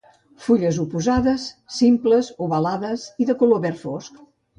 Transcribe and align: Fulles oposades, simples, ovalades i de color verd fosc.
Fulles 0.43 0.77
oposades, 0.83 1.43
simples, 1.75 2.31
ovalades 2.45 3.05
i 3.25 3.29
de 3.31 3.37
color 3.43 3.63
verd 3.67 3.79
fosc. 3.83 4.19